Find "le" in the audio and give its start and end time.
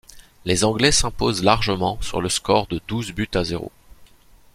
2.23-2.29